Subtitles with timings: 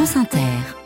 [0.00, 0.79] France Inter.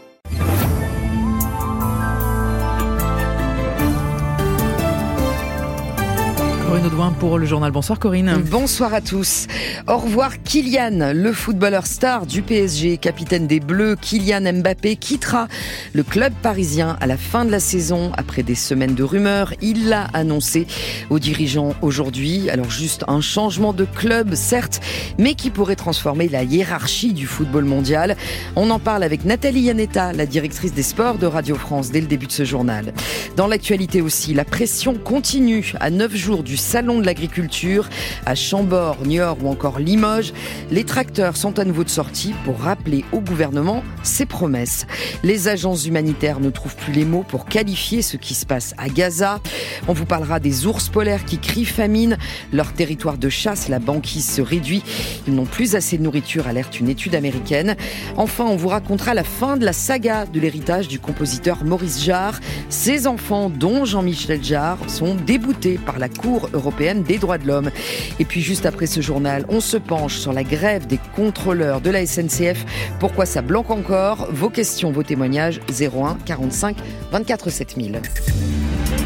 [7.19, 7.73] Pour le journal.
[7.73, 8.41] Bonsoir Corinne.
[8.49, 9.49] Bonsoir à tous.
[9.89, 13.97] Au revoir Kylian, le footballeur star du PSG, capitaine des Bleus.
[14.01, 15.49] Kylian Mbappé quittera
[15.93, 19.55] le club parisien à la fin de la saison après des semaines de rumeurs.
[19.61, 20.69] Il l'a annoncé
[21.11, 22.49] aux dirigeants aujourd'hui.
[22.49, 24.81] Alors juste un changement de club, certes,
[25.19, 28.17] mais qui pourrait transformer la hiérarchie du football mondial.
[28.55, 32.07] On en parle avec Nathalie Yanetta, la directrice des sports de Radio France, dès le
[32.07, 32.93] début de ce journal.
[33.37, 37.89] Dans l'actualité aussi, la pression continue à neuf jours du Salon de l'agriculture
[38.27, 40.35] à Chambord, Niort ou encore Limoges.
[40.71, 44.87] Les tracteurs sont à nouveau de sortie pour rappeler au gouvernement ses promesses.
[45.23, 48.91] Les agences humanitaires ne trouvent plus les mots pour qualifier ce qui se passe à
[48.91, 49.41] Gaza.
[49.89, 52.19] On vous parlera des ours polaires qui crient famine.
[52.53, 54.83] Leur territoire de chasse, la banquise se réduit.
[55.27, 57.77] Ils n'ont plus assez de nourriture, alerte une étude américaine.
[58.17, 62.41] Enfin, on vous racontera la fin de la saga de l'héritage du compositeur Maurice Jarre.
[62.69, 67.71] Ses enfants, dont Jean-Michel Jarre, sont déboutés par la Cour européenne des droits de l'homme.
[68.19, 71.91] Et puis juste après ce journal, on se penche sur la grève des contrôleurs de
[71.91, 72.65] la SNCF.
[72.99, 74.29] Pourquoi ça blanque encore?
[74.33, 76.77] Vos questions, vos témoignages 01 45
[77.13, 78.01] 24 7000.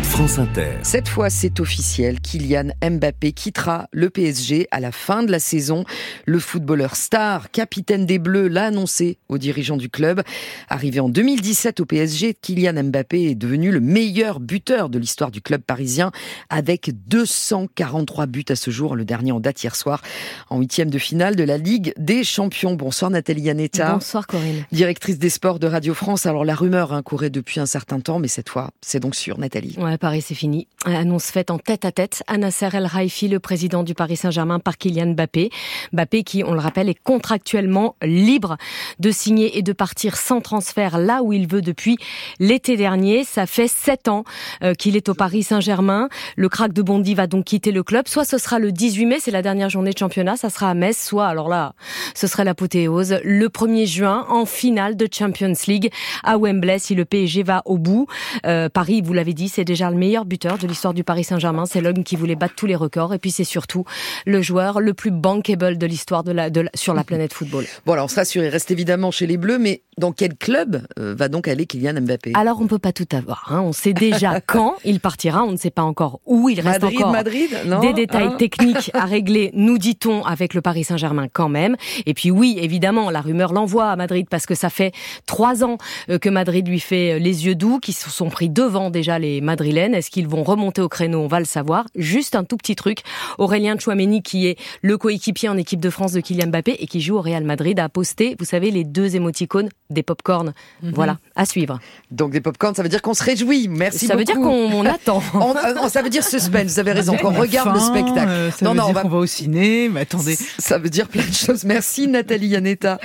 [0.08, 0.78] France Inter.
[0.82, 2.20] Cette fois, c'est officiel.
[2.20, 5.84] Kylian Mbappé quittera le PSG à la fin de la saison.
[6.24, 10.22] Le footballeur star, capitaine des Bleus, l'a annoncé aux dirigeants du club.
[10.68, 15.42] Arrivé en 2017 au PSG, Kylian Mbappé est devenu le meilleur buteur de l'histoire du
[15.42, 16.10] club parisien
[16.48, 18.96] avec 243 buts à ce jour.
[18.96, 20.00] Le dernier en date hier soir
[20.48, 22.74] en huitième de finale de la Ligue des Champions.
[22.74, 23.92] Bonsoir Nathalie Yanetta.
[23.92, 24.64] Bonsoir Corinne.
[24.72, 26.24] Directrice des sports de Radio France.
[26.24, 29.38] Alors la rumeur hein, courait depuis un certain temps, mais cette fois, c'est donc sûr
[29.38, 29.76] Nathalie.
[29.78, 30.66] Ouais, Paris, c'est fini.
[30.84, 34.60] Annonce faite en tête à tête à Nasser El Raifi, le président du Paris Saint-Germain,
[34.60, 35.50] par Kylian Mbappé.
[35.92, 38.56] Mbappé qui, on le rappelle, est contractuellement libre
[38.98, 41.98] de signer et de partir sans transfert là où il veut depuis
[42.38, 43.24] l'été dernier.
[43.24, 44.24] Ça fait sept ans
[44.62, 46.08] euh, qu'il est au Paris Saint-Germain.
[46.36, 48.08] Le crack de Bondy va donc quitter le club.
[48.08, 50.74] Soit ce sera le 18 mai, c'est la dernière journée de championnat, ça sera à
[50.74, 50.96] Metz.
[50.96, 51.74] Soit, alors là,
[52.14, 55.90] ce serait l'apothéose, le 1er juin, en finale de Champions League
[56.24, 58.06] à Wembley, si le PSG va au bout.
[58.46, 61.64] Euh, Paris, vous l'avez dit, c'est déjà le meilleur buteur de l'histoire du Paris Saint-Germain.
[61.66, 63.14] C'est l'homme qui voulait battre tous les records.
[63.14, 63.84] Et puis c'est surtout
[64.26, 67.64] le joueur le plus bankable de l'histoire de la, de la, sur la planète football.
[67.86, 71.28] Bon, alors rassure, il reste évidemment chez les Bleus, mais dans quel club euh, va
[71.28, 72.32] donc aller Kylian Mbappé?
[72.34, 73.46] Alors on peut pas tout avoir.
[73.50, 73.60] Hein.
[73.62, 75.44] On sait déjà quand il partira.
[75.44, 76.48] On ne sait pas encore où.
[76.48, 77.80] Il reste Madrid, encore Madrid non?
[77.80, 78.36] Des détails Hein?
[78.38, 81.76] techniques à régler, nous dit-on, avec le Paris Saint-Germain quand même.
[82.06, 84.92] Et puis oui, évidemment, la rumeur l'envoie à Madrid parce que ça fait
[85.26, 85.78] trois ans
[86.10, 89.18] euh, que Madrid lui fait euh, les yeux doux, qui se sont pris devant déjà
[89.18, 89.68] les Madrilènes.
[89.78, 91.20] Est-ce qu'ils vont remonter au créneau?
[91.20, 91.86] On va le savoir.
[91.94, 92.98] Juste un tout petit truc.
[93.38, 97.00] Aurélien Chouameni, qui est le coéquipier en équipe de France de Kylian Mbappé et qui
[97.00, 100.52] joue au Real Madrid, a posté, vous savez, les deux émoticônes des pop-corn.
[100.82, 101.78] Voilà, à suivre.
[102.10, 103.68] Donc des popcorn, ça veut dire qu'on se réjouit.
[103.68, 104.48] Merci ça veut dire beaucoup.
[104.48, 105.22] qu'on on attend.
[105.34, 108.28] On- euh, ça veut dire suspense, vous avez raison, qu'on regarde le spectacle.
[108.28, 110.36] euh, ça non, veut non, on dire va qu'on va au ciné, mais attendez.
[110.58, 111.64] Ça veut dire plein de choses.
[111.64, 112.98] Merci Nathalie Yanetta,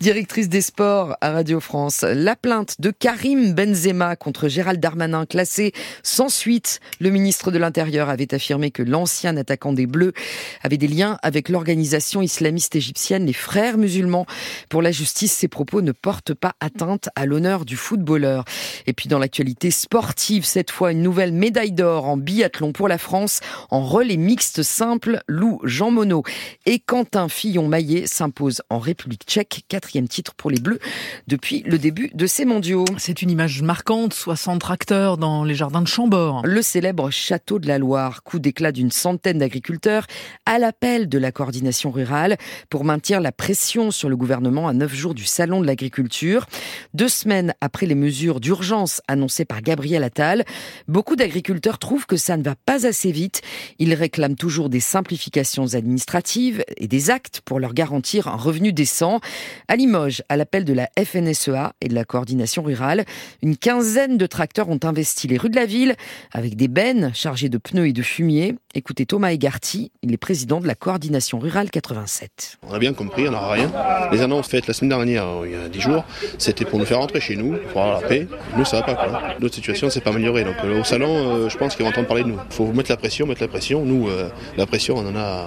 [0.00, 2.04] directrice des sports à Radio France.
[2.06, 5.72] La plainte de Karim Benzema contre Gérald Darmanin classée
[6.16, 6.80] sans suite.
[6.98, 10.14] Le ministre de l'Intérieur avait affirmé que l'ancien attaquant des Bleus
[10.62, 14.24] avait des liens avec l'organisation islamiste égyptienne les Frères musulmans.
[14.70, 18.46] Pour la justice, ces propos ne portent pas atteinte à l'honneur du footballeur.
[18.86, 22.96] Et puis dans l'actualité sportive, cette fois une nouvelle médaille d'or en biathlon pour la
[22.96, 23.40] France
[23.70, 25.20] en relais mixte simple.
[25.28, 26.22] Lou Jean Monod
[26.64, 30.78] et Quentin Fillon-Maillet s'imposent en République tchèque, quatrième titre pour les Bleus
[31.26, 32.86] depuis le début de ces mondiaux.
[32.96, 37.78] C'est une image marquante, 60 tracteurs dans les jardins de Le célèbre château de la
[37.78, 40.06] Loire, coup d'éclat d'une centaine d'agriculteurs
[40.44, 42.36] à l'appel de la coordination rurale
[42.70, 46.46] pour maintenir la pression sur le gouvernement à neuf jours du salon de l'agriculture.
[46.94, 50.44] Deux semaines après les mesures d'urgence annoncées par Gabriel Attal,
[50.86, 53.42] beaucoup d'agriculteurs trouvent que ça ne va pas assez vite.
[53.80, 59.18] Ils réclament toujours des simplifications administratives et des actes pour leur garantir un revenu décent.
[59.66, 63.04] À Limoges, à l'appel de la FNSEA et de la coordination rurale,
[63.42, 65.95] une quinzaine de tracteurs ont investi les rues de la ville
[66.32, 68.54] avec des bennes chargées de pneus et de fumier.
[68.74, 72.58] Écoutez Thomas Egarty, il est président de la coordination rurale 87.
[72.62, 73.72] On a bien compris, on n'aura rien.
[74.12, 76.04] Les annonces faites la semaine dernière, euh, il y a 10 jours,
[76.38, 78.28] c'était pour nous faire rentrer chez nous, pour avoir la paix.
[78.56, 79.36] Nous, ça va pas.
[79.40, 80.44] Notre situation s'est pas améliorée.
[80.44, 82.38] Donc, euh, au salon, euh, je pense qu'ils vont entendre parler de nous.
[82.50, 83.84] faut mettre la pression, mettre la pression.
[83.84, 84.08] Nous,
[84.56, 85.46] la pression, on en a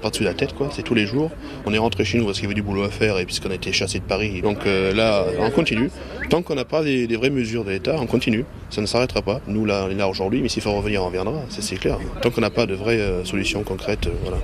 [0.00, 0.68] par-dessus la tête, quoi.
[0.72, 1.30] C'est tous les jours.
[1.64, 3.50] On est rentré chez nous parce qu'il y avait du boulot à faire et puisqu'on
[3.50, 4.42] a été chassé de Paris.
[4.42, 5.90] Donc euh, là, on continue.
[6.30, 8.44] Tant qu'on n'a pas des, vraies mesures de l'État, on continue.
[8.70, 9.40] Ça ne s'arrêtera pas.
[9.46, 11.40] Nous, là, on est là aujourd'hui, mais s'il faut revenir, on reviendra.
[11.48, 11.98] Ça, c'est clair.
[12.22, 14.38] Tant qu'on n'a pas de vraies euh, solutions concrètes, euh, voilà.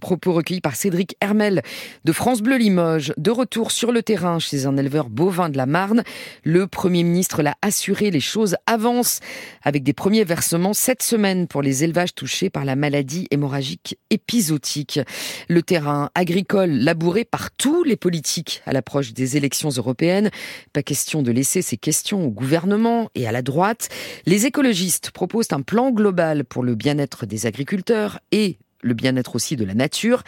[0.00, 1.62] Propos recueillis par Cédric Hermel
[2.04, 3.12] de France Bleu Limoges.
[3.16, 6.02] De retour sur le terrain chez un éleveur bovin de la Marne,
[6.42, 9.20] le Premier ministre l'a assuré, les choses avancent
[9.62, 15.00] avec des premiers versements cette semaine pour les élevages touchés par la maladie hémorragique épisodique.
[15.48, 20.30] Le terrain agricole labouré par tous les politiques à l'approche des élections européennes.
[20.72, 23.88] Pas question de laisser ces questions au gouvernement et à la droite.
[24.26, 29.56] Les écologistes proposent un plan global pour le bien-être des agriculteurs et le bien-être aussi
[29.56, 30.22] de la nature.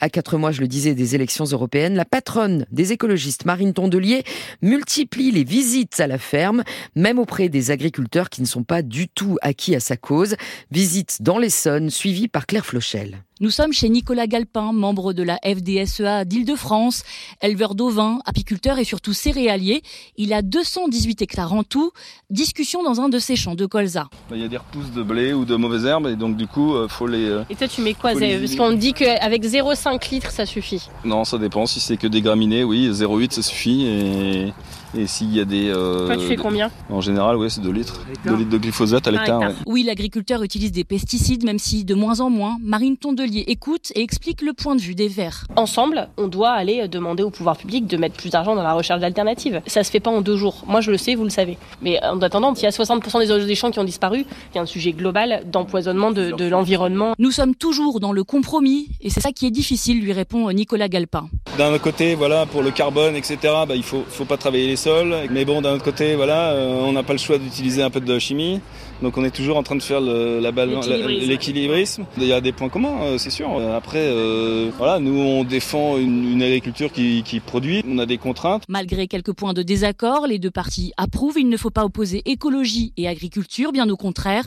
[0.00, 4.24] À quatre mois, je le disais, des élections européennes, la patronne des écologistes, Marine Tondelier,
[4.62, 6.64] multiplie les visites à la ferme,
[6.94, 10.36] même auprès des agriculteurs qui ne sont pas du tout acquis à sa cause.
[10.70, 13.18] Visites dans l'Essonne, suivies par Claire Flochel.
[13.40, 17.02] Nous sommes chez Nicolas Galpin, membre de la FDSEA d'Île-de-France,
[17.42, 19.82] éleveur d'ovins, apiculteur et surtout céréalier.
[20.16, 21.90] Il a 218 hectares en tout.
[22.30, 24.08] Discussion dans un de ses champs de colza.
[24.30, 26.80] Il y a des repousses de blé ou de mauvaises herbes et donc du coup,
[26.80, 27.42] il faut les.
[27.50, 30.88] Et toi, tu mets quoi Parce qu'on dit qu'avec 0,5 litres, ça suffit.
[31.04, 31.66] Non, ça dépend.
[31.66, 33.84] Si c'est que des graminées, oui, 0,8 ça suffit.
[33.84, 34.52] Et
[34.96, 35.68] et s'il y a des.
[35.68, 38.00] Euh, Toi, tu fais combien En général, oui, c'est 2 litres.
[38.24, 39.52] 2 litres de glyphosate à l'hectare.
[39.66, 42.56] Oui, l'agriculteur utilise des pesticides, même si de moins en moins.
[42.62, 45.46] Marine Tondelier écoute et explique le point de vue des Verts.
[45.56, 49.00] Ensemble, on doit aller demander au pouvoir public de mettre plus d'argent dans la recherche
[49.00, 49.60] d'alternatives.
[49.66, 50.64] Ça se fait pas en deux jours.
[50.66, 51.58] Moi, je le sais, vous le savez.
[51.82, 54.56] Mais en attendant, s'il y a 60% des oiseaux des champs qui ont disparu, il
[54.56, 57.14] y a un sujet global d'empoisonnement de, de l'environnement.
[57.18, 60.88] Nous sommes toujours dans le compromis et c'est ça qui est difficile, lui répond Nicolas
[60.88, 61.28] Galpin.
[61.58, 64.76] D'un côté, voilà, pour le carbone, etc., bah, il faut, faut pas travailler les
[65.30, 68.00] Mais bon, d'un autre côté, voilà, euh, on n'a pas le choix d'utiliser un peu
[68.00, 68.60] de chimie.
[69.02, 72.04] Donc on est toujours en train de faire l'équilibrisme.
[72.18, 73.48] Il y a des points communs, euh, c'est sûr.
[73.74, 77.82] Après, euh, voilà, nous on défend une, agriculture qui, qui, produit.
[77.88, 78.64] On a des contraintes.
[78.68, 81.38] Malgré quelques points de désaccord, les deux parties approuvent.
[81.38, 84.44] Il ne faut pas opposer écologie et agriculture, bien au contraire.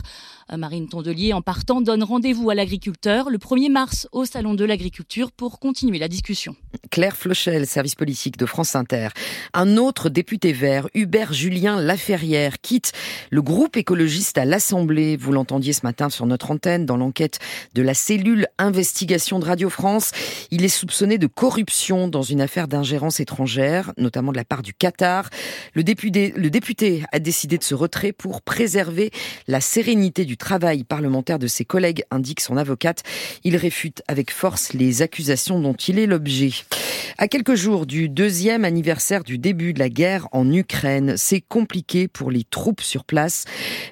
[0.56, 5.30] Marine Tondelier, en partant, donne rendez-vous à l'agriculteur le 1er mars au Salon de l'Agriculture
[5.30, 6.56] pour continuer la discussion.
[6.90, 9.08] Claire Flochel, service politique de France Inter.
[9.52, 12.92] Un autre député vert, Hubert Julien Laferrière, quitte
[13.30, 15.16] le groupe écologiste à l'Assemblée.
[15.16, 17.40] Vous l'entendiez ce matin sur notre antenne dans l'enquête
[17.74, 20.12] de la cellule investigation de Radio France.
[20.50, 24.72] Il est soupçonné de corruption dans une affaire d'ingérence étrangère, notamment de la part du
[24.72, 25.28] Qatar.
[25.74, 29.10] Le député, le député a décidé de se retrait pour préserver
[29.46, 33.02] la sérénité du travail parlementaire de ses collègues, indique son avocate.
[33.44, 36.52] Il réfute avec force les accusations dont il est l'objet.
[37.18, 42.06] À quelques jours du deuxième anniversaire du début de la guerre en Ukraine, c'est compliqué
[42.06, 43.44] pour les troupes sur place.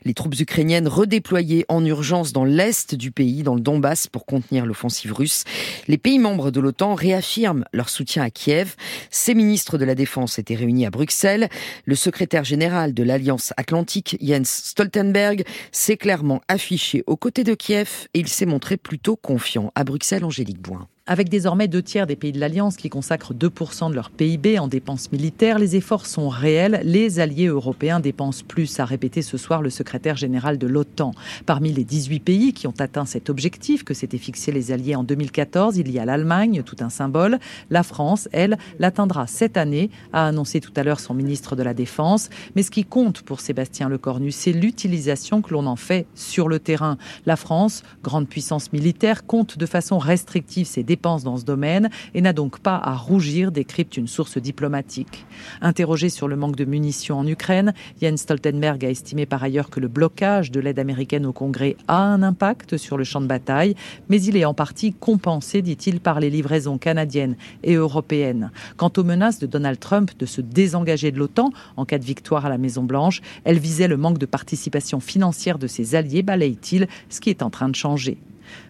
[0.04, 4.64] Les troupes ukrainiennes redéployées en urgence dans l'est du pays, dans le Donbass, pour contenir
[4.64, 5.44] l'offensive russe.
[5.88, 8.76] Les pays membres de l'OTAN réaffirment leur soutien à Kiev.
[9.10, 11.48] Ces ministres de la Défense étaient réunis à Bruxelles.
[11.84, 18.08] Le secrétaire général de l'Alliance Atlantique, Jens Stoltenberg, s'est clairement affiché aux côtés de Kiev
[18.14, 19.72] il s'est montré plutôt confiant.
[19.74, 20.88] À Bruxelles, Angélique Boin.
[21.08, 24.66] Avec désormais deux tiers des pays de l'Alliance qui consacrent 2% de leur PIB en
[24.66, 26.80] dépenses militaires, les efforts sont réels.
[26.82, 31.12] Les alliés européens dépensent plus, a répété ce soir le secrétaire général de l'OTAN.
[31.46, 35.04] Parmi les 18 pays qui ont atteint cet objectif que s'étaient fixé les alliés en
[35.04, 37.38] 2014, il y a l'Allemagne, tout un symbole.
[37.70, 41.72] La France, elle, l'atteindra cette année, a annoncé tout à l'heure son ministre de la
[41.72, 42.30] Défense.
[42.56, 46.58] Mais ce qui compte pour Sébastien Lecornu, c'est l'utilisation que l'on en fait sur le
[46.58, 46.98] terrain.
[47.26, 51.90] La France, grande puissance militaire, compte de façon restrictive ses dépenses dépenses dans ce domaine
[52.14, 55.26] et n'a donc pas à rougir, décrypte une source diplomatique.
[55.60, 59.78] Interrogé sur le manque de munitions en Ukraine, Jens Stoltenberg a estimé par ailleurs que
[59.78, 63.74] le blocage de l'aide américaine au Congrès a un impact sur le champ de bataille,
[64.08, 68.50] mais il est en partie compensé, dit-il, par les livraisons canadiennes et européennes.
[68.78, 72.46] Quant aux menaces de Donald Trump de se désengager de l'OTAN en cas de victoire
[72.46, 77.20] à la Maison-Blanche, elles visaient le manque de participation financière de ses alliés, balaye-t-il, ce
[77.20, 78.16] qui est en train de changer.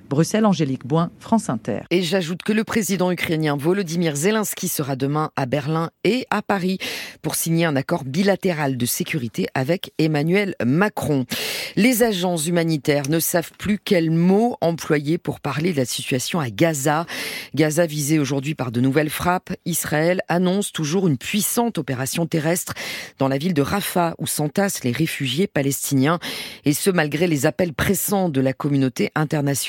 [0.08, 1.80] Bruxelles, Angélique Boin, France Inter.
[1.90, 6.78] Et j'ajoute que le président ukrainien Volodymyr Zelensky sera demain à Berlin et à Paris
[7.22, 11.26] pour signer un accord bilatéral de sécurité avec Emmanuel Macron.
[11.74, 16.50] Les agents humanitaires ne savent plus quels mots employer pour parler de la situation à
[16.50, 17.06] Gaza.
[17.54, 19.52] Gaza visée aujourd'hui par de nouvelles frappes.
[19.64, 22.74] Israël annonce toujours une puissante opération terrestre
[23.18, 26.20] dans la ville de Rafah où s'entassent les réfugiés palestiniens
[26.64, 29.65] et ce malgré les appels pressants de la communauté internationale.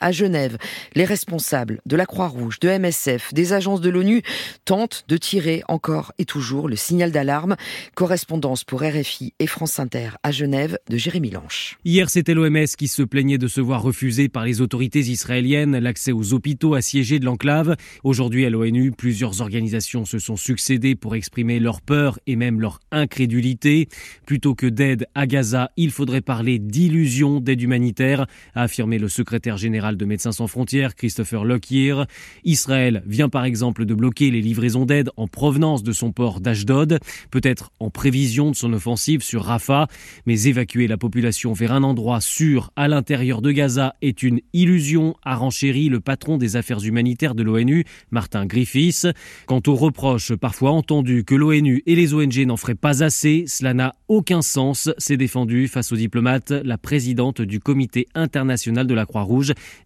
[0.00, 0.58] À Genève,
[0.94, 4.22] les responsables de la Croix-Rouge, de MSF, des agences de l'ONU
[4.64, 7.54] tentent de tirer encore et toujours le signal d'alarme.
[7.94, 11.78] Correspondance pour RFI et France Inter à Genève de Jérémy Lanche.
[11.84, 16.10] Hier, c'était l'OMS qui se plaignait de se voir refuser par les autorités israéliennes l'accès
[16.10, 17.76] aux hôpitaux assiégés de l'enclave.
[18.02, 22.80] Aujourd'hui, à l'ONU, plusieurs organisations se sont succédées pour exprimer leur peur et même leur
[22.90, 23.88] incrédulité.
[24.26, 29.35] Plutôt que d'aide à Gaza, il faudrait parler d'illusion d'aide humanitaire, a affirmé le secrétaire
[29.36, 32.04] secrétaire général de Médecins sans frontières, Christopher Lockyer.
[32.44, 36.98] Israël vient par exemple de bloquer les livraisons d'aide en provenance de son port d'Ashdod,
[37.30, 39.88] peut-être en prévision de son offensive sur Rafah,
[40.24, 45.14] mais évacuer la population vers un endroit sûr à l'intérieur de Gaza est une illusion,
[45.22, 49.06] a renchéri le patron des affaires humanitaires de l'ONU, Martin Griffiths.
[49.44, 53.74] Quant aux reproches parfois entendus que l'ONU et les ONG n'en feraient pas assez, cela
[53.74, 59.04] n'a aucun sens, s'est défendu face aux diplomates la présidente du comité international de la
[59.04, 59.25] Croix-Rouge,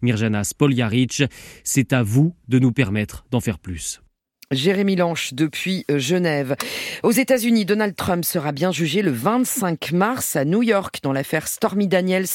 [0.01, 1.23] Mirjana Spoljaric.
[1.63, 4.01] C'est à vous de nous permettre d'en faire plus.
[4.51, 6.57] Jérémy Lanche depuis euh, Genève.
[7.03, 11.47] Aux États-Unis, Donald Trump sera bien jugé le 25 mars à New York dans l'affaire
[11.47, 12.27] Stormy Daniels.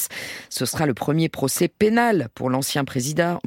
[0.49, 3.39] Ce sera le premier procès pénal pour l'ancien président,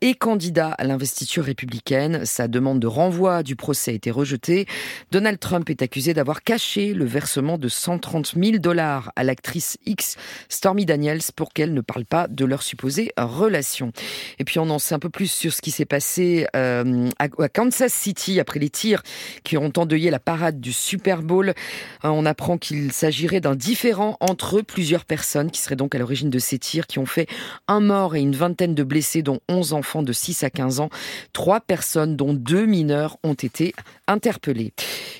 [0.00, 2.24] et candidat à l'investiture républicaine.
[2.24, 4.66] Sa demande de renvoi du procès a été rejetée.
[5.10, 10.16] Donald Trump est accusé d'avoir caché le versement de 130 000 dollars à l'actrice X
[10.48, 13.92] Stormy Daniels pour qu'elle ne parle pas de leur supposée relation.
[14.38, 17.28] Et puis on en sait un peu plus sur ce qui s'est passé euh, à
[17.48, 19.02] Kansas Kansas City après les tirs
[19.42, 21.48] qui ont endeuillé la parade du Super Bowl.
[21.48, 21.52] Euh,
[22.04, 26.38] on apprend qu'il s'agirait d'un différent entre plusieurs personnes qui seraient donc à l'origine de
[26.38, 27.26] ces tirs qui ont fait
[27.66, 30.88] un mort et une vingtaine de blessés dont 11 enfants de 6 à 15 ans.
[31.32, 33.74] Trois personnes dont deux mineurs ont été
[34.06, 34.72] interpellés.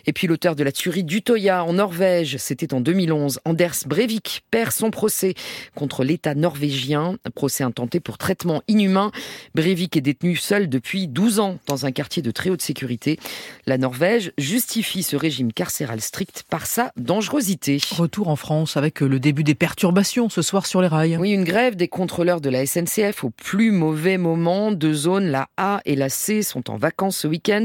[0.07, 4.73] Et puis l'auteur de la tuerie d'Utoya en Norvège, c'était en 2011, Anders Breivik perd
[4.73, 5.35] son procès
[5.75, 9.11] contre l'État norvégien, un procès intenté pour traitement inhumain.
[9.55, 13.19] Breivik est détenu seul depuis 12 ans dans un quartier de haute sécurité.
[13.67, 17.79] La Norvège justifie ce régime carcéral strict par sa dangerosité.
[17.93, 21.17] Retour en France avec le début des perturbations ce soir sur les rails.
[21.19, 24.73] Oui, une grève des contrôleurs de la SNCF au plus mauvais moment.
[24.73, 27.65] Deux zones, la A et la C, sont en vacances ce week-end.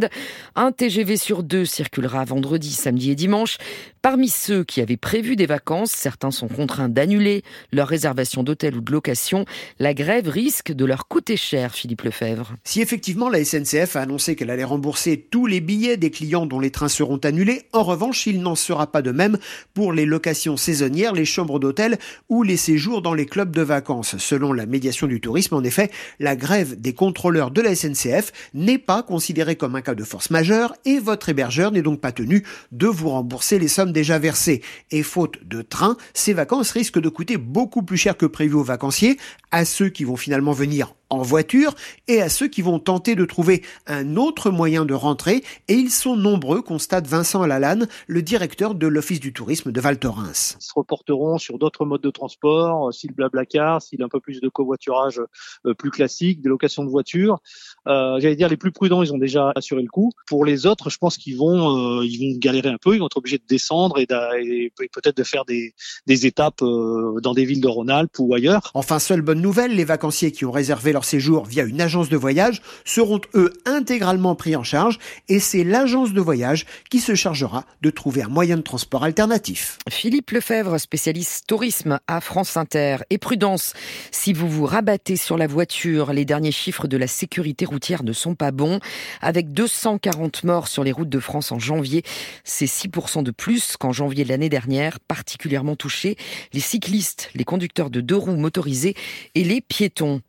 [0.56, 3.58] Un TGV sur deux circulera vendredi, samedi et dimanche.
[4.02, 8.82] Parmi ceux qui avaient prévu des vacances, certains sont contraints d'annuler leur réservation d'hôtel ou
[8.82, 9.44] de location.
[9.78, 12.56] La grève risque de leur coûter cher, Philippe Lefebvre.
[12.64, 16.62] Si effectivement la SNCF a annoncé qu'elle allait rembourser tous les billets des clients dont
[16.62, 19.38] les trains seront annulés, en revanche, il n'en sera pas de même
[19.74, 21.98] pour les locations saisonnières, les chambres d'hôtel
[22.30, 24.18] ou les séjours dans les clubs de vacances.
[24.18, 28.78] Selon la médiation du tourisme, en effet, la grève des contrôleurs de la SNCF n'est
[28.78, 32.46] pas considérée comme un cas de force majeure et votre hébergeur n'est donc pas tenu
[32.72, 34.62] de vous rembourser les sommes déjà versées.
[34.92, 38.64] Et faute de train, ces vacances risquent de coûter beaucoup plus cher que prévu aux
[38.64, 39.18] vacanciers,
[39.52, 41.76] à ceux qui vont finalement venir en voiture
[42.08, 45.92] et à ceux qui vont tenter de trouver un autre moyen de rentrer et ils
[45.92, 50.58] sont nombreux, constate Vincent Lalanne, le directeur de l'Office du tourisme de Val Thorens.
[50.60, 54.42] Ils se reporteront sur d'autres modes de transport, euh, s'il blablacar, s'il un peu plus
[54.42, 55.22] de covoiturage
[55.66, 57.40] euh, plus classique, des locations de voitures.
[57.88, 60.12] Euh, J'allais dire les plus prudents, ils ont déjà assuré le coup.
[60.28, 63.08] Pour les autres, je pense qu'ils vont, euh, ils vont galérer un peu, ils vont
[63.08, 64.08] être obligés de descendre et,
[64.40, 65.74] et peut-être de faire des,
[66.08, 68.72] des étapes dans des villes de Rhône-Alpes ou ailleurs.
[68.74, 72.18] Enfin, seule bonne nouvelle, les vacanciers qui ont réservé leur séjour via une agence de
[72.18, 77.66] voyage seront eux intégralement pris en charge et c'est l'agence de voyage qui se chargera
[77.82, 79.78] de trouver un moyen de transport alternatif.
[79.90, 82.98] Philippe Lefebvre, spécialiste tourisme à France Inter.
[83.10, 83.74] Et prudence,
[84.12, 88.14] si vous vous rabattez sur la voiture, les derniers chiffres de la sécurité routière ne
[88.14, 88.80] sont pas bons.
[89.22, 92.04] Avec 240 morts sur les routes de France en janvier,
[92.44, 96.18] c'est 6% de plus qu'en janvier de l'année dernière, particulièrement touchés
[96.54, 98.96] les cyclistes, les conducteurs de deux roues motorisées
[99.36, 100.22] et les piétons.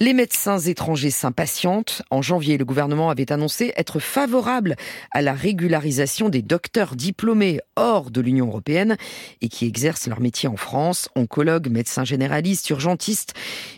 [0.00, 2.02] Les médecins étrangers s'impatientent.
[2.10, 4.76] En janvier, le gouvernement avait annoncé être favorable
[5.10, 8.96] à la régularisation des docteurs diplômés hors de l'Union européenne
[9.40, 13.34] et qui exercent leur métier en France, oncologues, médecins généralistes, urgentistes.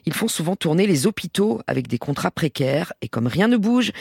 [0.07, 3.93] Ils font souvent tourner les hôpitaux avec des contrats précaires et comme rien ne bouge,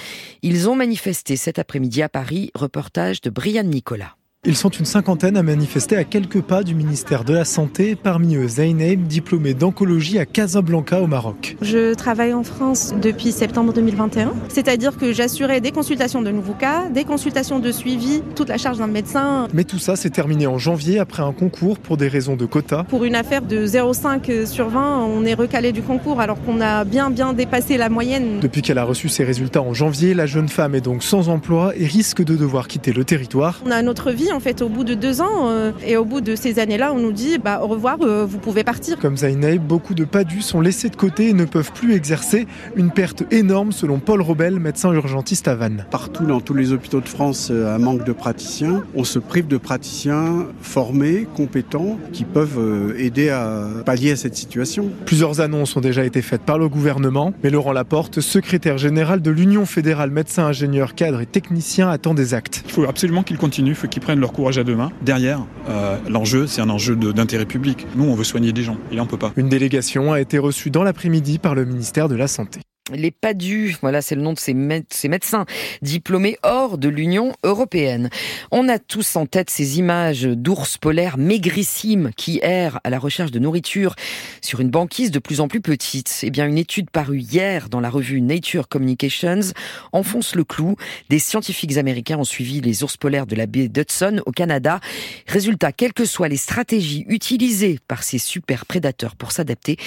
[0.42, 2.52] ils ont manifesté cet après-midi à Paris.
[2.56, 4.16] Reportage de Brian Nicolas.
[4.46, 8.36] Ils sont une cinquantaine à manifester à quelques pas du ministère de la Santé, parmi
[8.36, 11.56] eux Zainab, diplômée d'oncologie à Casablanca au Maroc.
[11.62, 16.90] Je travaille en France depuis septembre 2021, c'est-à-dire que j'assurais des consultations de nouveaux cas,
[16.90, 19.48] des consultations de suivi, toute la charge d'un médecin.
[19.54, 22.84] Mais tout ça s'est terminé en janvier après un concours pour des raisons de quotas.
[22.84, 26.84] Pour une affaire de 0,5 sur 20, on est recalé du concours alors qu'on a
[26.84, 28.42] bien bien dépassé la moyenne.
[28.42, 31.72] Depuis qu'elle a reçu ses résultats en janvier, la jeune femme est donc sans emploi
[31.78, 33.62] et risque de devoir quitter le territoire.
[33.66, 36.22] On a notre vie en fait au bout de deux ans euh, et au bout
[36.22, 38.98] de ces années-là, on nous dit bah, au revoir, euh, vous pouvez partir.
[39.00, 42.48] Comme Zainab, beaucoup de padus sont laissés de côté et ne peuvent plus exercer.
[42.76, 45.86] Une perte énorme selon Paul Robel, médecin urgentiste à Vannes.
[45.92, 48.84] Partout dans tous les hôpitaux de France, euh, un manque de praticiens.
[48.96, 54.90] On se prive de praticiens formés, compétents, qui peuvent aider à pallier à cette situation.
[55.06, 59.32] Plusieurs annonces ont déjà été faites par le gouvernement, mais Laurent Laporte, secrétaire général de
[59.32, 62.64] l'Union fédérale médecins, ingénieurs, cadres et techniciens, attend des actes.
[62.66, 64.78] Il faut absolument qu'ils continuent, il faut qu'ils prennent leur courage à deux.
[65.02, 67.86] Derrière, euh, l'enjeu, c'est un enjeu d'intérêt public.
[67.96, 69.34] Nous, on veut soigner des gens, et là, on peut pas.
[69.36, 72.62] Une délégation a été reçue dans l'après-midi par le ministère de la Santé.
[72.92, 75.46] Les PADU, voilà, c'est le nom de ces, médecins
[75.82, 78.10] diplômés hors de l'Union européenne.
[78.52, 83.32] On a tous en tête ces images d'ours polaires maigrissimes qui errent à la recherche
[83.32, 83.96] de nourriture
[84.42, 86.20] sur une banquise de plus en plus petite.
[86.24, 89.54] Eh bien, une étude parue hier dans la revue Nature Communications
[89.94, 90.76] enfonce le clou.
[91.10, 94.82] Des scientifiques américains ont suivi les ours polaires de la baie d'Hudson au Canada.
[95.28, 99.78] Résultat, quelles que soient les stratégies utilisées par ces super prédateurs pour s'adapter,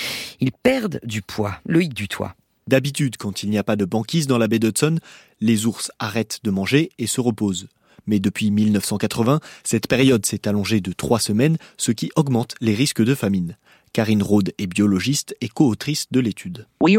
[0.41, 1.61] ils perdent du poids.
[1.67, 2.35] Le hic du toit.
[2.69, 4.99] D'habitude, quand il n'y a pas de banquise dans la baie d'Hudson,
[5.41, 7.69] les ours arrêtent de manger et se reposent.
[8.09, 13.05] Mais depuis 1980, cette période s'est allongée de trois semaines, ce qui augmente les risques
[13.05, 13.57] de famine.
[13.97, 16.67] Karine Rode est biologiste et co-autrice de l'étude.
[16.83, 16.99] Nous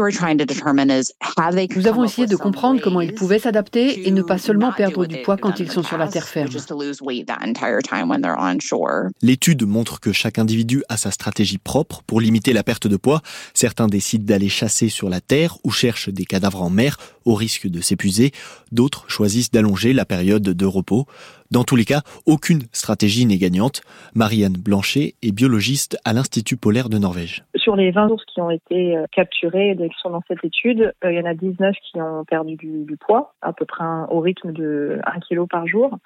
[1.86, 5.36] avons essayé de comprendre comment ils pouvaient s'adapter et ne pas seulement perdre du poids
[5.36, 6.50] quand ils sont sur la terre ferme.
[9.22, 13.22] L'étude montre que chaque individu a sa stratégie propre pour limiter la perte de poids.
[13.54, 17.68] Certains décident d'aller chasser sur la terre ou cherchent des cadavres en mer au risque
[17.68, 18.32] de s'épuiser.
[18.72, 21.06] D'autres choisissent d'allonger la période de repos.
[21.50, 23.80] Dans tous les cas, aucune stratégie n'est gagnante.
[24.14, 27.42] Marianne Blanchet est biologiste à l'Institut polaire de Norvège.
[27.56, 30.92] Sur les 20 ours qui ont été euh, capturés et qui sont dans cette étude,
[31.04, 34.20] euh, il y en a 19 qui ont perdu du, poids, à peu près au
[34.20, 35.96] rythme de 1 kg par jour.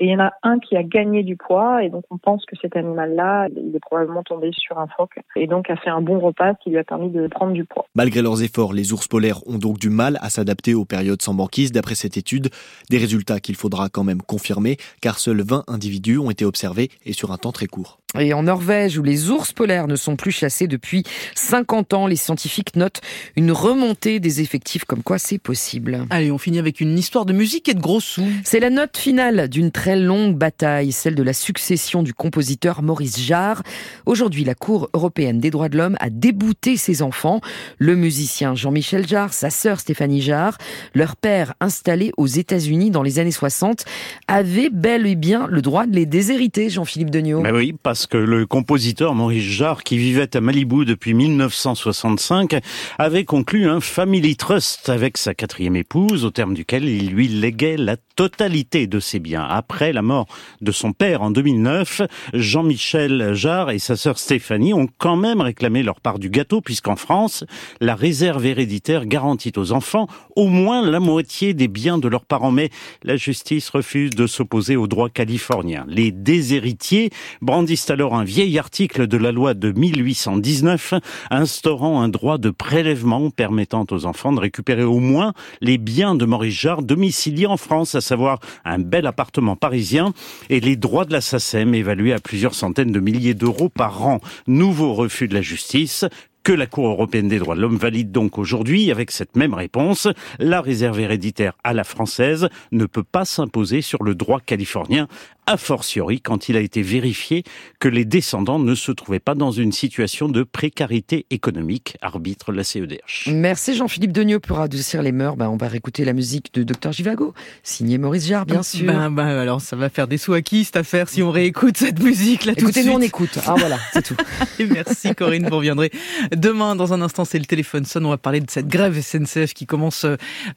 [0.00, 2.44] Et il y en a un qui a gagné du poids, et donc on pense
[2.46, 6.00] que cet animal-là, il est probablement tombé sur un phoque, et donc a fait un
[6.00, 7.86] bon repas qui lui a permis de prendre du poids.
[7.94, 11.34] Malgré leurs efforts, les ours polaires ont donc du mal à s'adapter aux périodes sans
[11.34, 12.48] banquise, d'après cette étude.
[12.90, 17.12] Des résultats qu'il faudra quand même confirmer, car seuls 20 individus ont été observés, et
[17.12, 18.00] sur un temps très court.
[18.18, 21.02] Et en Norvège, où les ours polaires ne sont plus chassés depuis
[21.34, 23.00] 50 ans, les scientifiques notent
[23.36, 26.06] une remontée des effectifs, comme quoi c'est possible.
[26.10, 28.24] Allez, on finit avec une histoire de musique et de gros sous.
[28.44, 33.20] C'est la note finale d'une très longue bataille, celle de la succession du compositeur Maurice
[33.20, 33.62] Jarre.
[34.06, 37.40] Aujourd'hui, la Cour européenne des droits de l'homme a débouté ses enfants,
[37.78, 40.56] le musicien Jean-Michel Jarre, sa sœur Stéphanie Jarre,
[40.94, 43.84] leur père installé aux États-Unis dans les années 60,
[44.26, 47.40] avait bel et bien le droit de les déshériter, Jean-Philippe Degnaud.
[47.40, 52.58] Mais oui, parce que le compositeur Maurice Jarre, qui vivait à Malibu depuis 1965,
[52.98, 57.76] avait conclu un family trust avec sa quatrième épouse, au terme duquel il lui léguait
[57.76, 59.44] la totalité de ses biens.
[59.48, 60.26] Après la mort
[60.60, 65.82] de son père en 2009, Jean-Michel Jarre et sa sœur Stéphanie ont quand même réclamé
[65.82, 67.44] leur part du gâteau, puisqu'en France,
[67.80, 70.06] la réserve héréditaire garantit aux enfants
[70.36, 72.52] au moins la moitié des biens de leurs parents.
[72.52, 72.70] Mais
[73.02, 75.84] la justice refuse de s'opposer aux droits californiens.
[75.88, 77.10] Les déshéritiers
[77.42, 80.94] brandissent alors un vieil article de la loi de 1819
[81.30, 86.24] instaurant un droit de prélèvement permettant aux enfants de récupérer au moins les biens de
[86.24, 90.12] Maurice Jarre domiciliés en France, à savoir un bel appartement parisien
[90.50, 94.20] et les droits de la SACEM évalués à plusieurs centaines de milliers d'euros par an.
[94.46, 96.04] Nouveau refus de la justice,
[96.42, 100.06] que la Cour européenne des droits de l'homme valide donc aujourd'hui avec cette même réponse.
[100.38, 105.08] La réserve héréditaire à la française ne peut pas s'imposer sur le droit californien,
[105.46, 107.44] a fortiori quand il a été vérifié
[107.80, 112.64] que les descendants ne se trouvaient pas dans une situation de précarité économique, arbitre la
[112.64, 113.28] CEDH.
[113.28, 115.36] Merci Jean-Philippe Degnaud pour adoucir les mœurs.
[115.36, 118.86] Ben, on va réécouter la musique de Dr Givago, signé Maurice Jarre, bien sûr.
[118.86, 121.76] Ben, ben, alors ça va faire des sous à qui cette affaire si on réécoute
[121.76, 123.38] cette musique là Écoutez, nous on écoute.
[123.46, 124.16] Ah voilà, c'est tout.
[124.70, 125.90] merci Corinne, vous reviendrez
[126.34, 128.06] Demain, dans un instant, c'est le téléphone sonne.
[128.06, 130.06] On va parler de cette grève SNCF qui commence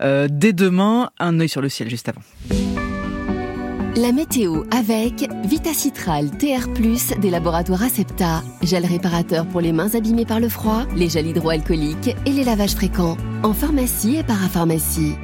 [0.02, 1.10] euh, dès demain.
[1.20, 2.22] Un œil sur le ciel juste avant.
[4.00, 6.68] La météo avec Vitacitral TR+,
[7.20, 8.44] des laboratoires Acepta.
[8.62, 12.76] Gel réparateur pour les mains abîmées par le froid, les gels hydroalcooliques et les lavages
[12.76, 13.18] fréquents.
[13.42, 15.16] En pharmacie et parapharmacie.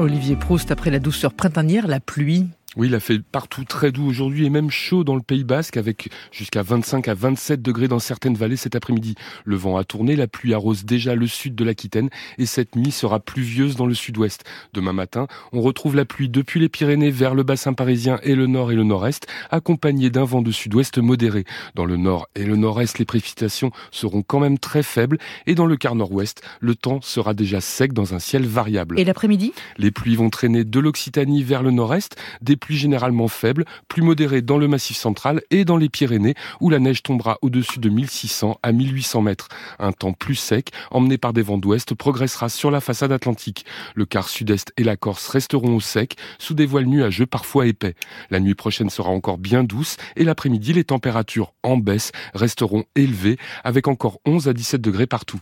[0.00, 4.06] Olivier Proust, après la douceur printanière, la pluie, oui, il a fait partout très doux
[4.06, 7.98] aujourd'hui et même chaud dans le Pays Basque avec jusqu'à 25 à 27 degrés dans
[7.98, 9.14] certaines vallées cet après-midi.
[9.46, 12.90] Le vent a tourné, la pluie arrose déjà le sud de l'Aquitaine et cette nuit
[12.90, 14.44] sera pluvieuse dans le sud-ouest.
[14.74, 18.46] Demain matin, on retrouve la pluie depuis les Pyrénées vers le bassin parisien et le
[18.46, 21.44] nord et le nord-est, accompagnée d'un vent de sud-ouest modéré.
[21.74, 25.66] Dans le nord et le nord-est, les précipitations seront quand même très faibles et dans
[25.66, 29.00] le quart nord-ouest, le temps sera déjà sec dans un ciel variable.
[29.00, 29.54] Et l'après-midi?
[29.78, 34.42] Les pluies vont traîner de l'Occitanie vers le nord-est, des pluies généralement faibles, plus modérées
[34.42, 38.58] dans le massif central et dans les Pyrénées, où la neige tombera au-dessus de 1600
[38.62, 39.48] à 1800 mètres.
[39.78, 43.64] Un temps plus sec, emmené par des vents d'ouest, progressera sur la façade atlantique.
[43.94, 47.94] Le quart sud-est et la Corse resteront au sec, sous des voiles nuageux parfois épais.
[48.30, 53.38] La nuit prochaine sera encore bien douce et l'après-midi, les températures en baisse resteront élevées,
[53.64, 55.36] avec encore 11 à 17 degrés partout.